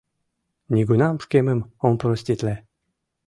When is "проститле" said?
2.01-2.55